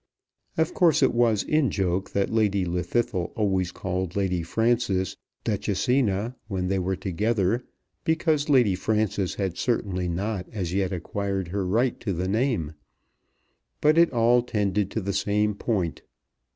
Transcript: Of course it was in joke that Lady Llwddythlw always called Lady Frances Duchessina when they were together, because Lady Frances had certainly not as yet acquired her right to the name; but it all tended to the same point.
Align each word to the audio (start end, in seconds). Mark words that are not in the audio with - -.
Of 0.57 0.73
course 0.73 1.03
it 1.03 1.13
was 1.13 1.43
in 1.43 1.69
joke 1.69 2.09
that 2.09 2.31
Lady 2.33 2.65
Llwddythlw 2.65 3.33
always 3.35 3.71
called 3.71 4.15
Lady 4.15 4.41
Frances 4.41 5.15
Duchessina 5.45 6.33
when 6.47 6.69
they 6.69 6.79
were 6.79 6.95
together, 6.95 7.63
because 8.03 8.49
Lady 8.49 8.73
Frances 8.73 9.35
had 9.35 9.59
certainly 9.59 10.09
not 10.09 10.47
as 10.51 10.73
yet 10.73 10.91
acquired 10.91 11.49
her 11.49 11.67
right 11.67 11.99
to 11.99 12.13
the 12.13 12.27
name; 12.27 12.73
but 13.79 13.95
it 13.95 14.09
all 14.11 14.41
tended 14.41 14.89
to 14.89 15.01
the 15.01 15.13
same 15.13 15.53
point. 15.53 16.01